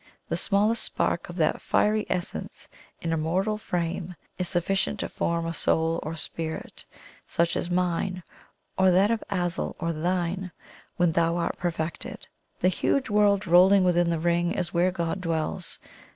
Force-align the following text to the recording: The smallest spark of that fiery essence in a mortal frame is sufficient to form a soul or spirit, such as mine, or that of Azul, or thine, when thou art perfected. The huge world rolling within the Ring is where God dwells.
The 0.29 0.35
smallest 0.35 0.83
spark 0.83 1.29
of 1.29 1.35
that 1.35 1.61
fiery 1.61 2.07
essence 2.09 2.67
in 3.01 3.13
a 3.13 3.17
mortal 3.17 3.59
frame 3.59 4.15
is 4.39 4.47
sufficient 4.47 4.99
to 5.01 5.09
form 5.09 5.45
a 5.45 5.53
soul 5.53 5.99
or 6.01 6.15
spirit, 6.15 6.83
such 7.27 7.55
as 7.55 7.69
mine, 7.69 8.23
or 8.79 8.89
that 8.89 9.11
of 9.11 9.23
Azul, 9.29 9.75
or 9.79 9.93
thine, 9.93 10.51
when 10.97 11.11
thou 11.11 11.37
art 11.37 11.59
perfected. 11.59 12.25
The 12.61 12.69
huge 12.69 13.11
world 13.11 13.45
rolling 13.45 13.83
within 13.83 14.09
the 14.09 14.17
Ring 14.17 14.53
is 14.53 14.73
where 14.73 14.89
God 14.89 15.21
dwells. 15.21 15.77